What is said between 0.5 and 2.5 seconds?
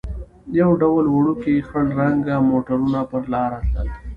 یو ډول وړوکي خړ رنګه